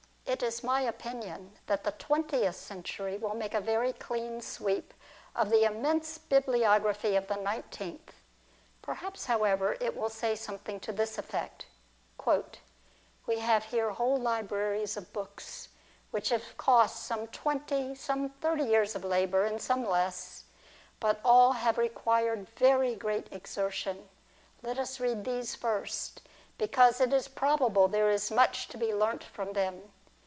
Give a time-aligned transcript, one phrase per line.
[0.27, 4.93] It is my opinion that the twentieth century will make a very clean sweep
[5.35, 8.13] of the immense bibliography of the nineteenth.
[8.81, 11.65] Perhaps however it will say something to this effect:"
[13.27, 15.67] We have here whole libraries of books
[16.11, 20.45] which have cost some twenty, some thirty years of labour, and some less,
[21.01, 24.07] but all have required very great exertion;
[24.63, 26.21] let us read these first,
[26.57, 29.91] because it is probable there is much to be learnt from them.